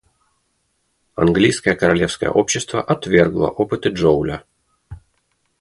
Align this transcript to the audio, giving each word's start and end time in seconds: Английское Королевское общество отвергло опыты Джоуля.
Английское 1.13 1.75
Королевское 1.75 2.31
общество 2.31 2.81
отвергло 2.81 3.49
опыты 3.49 3.89
Джоуля. 3.89 4.43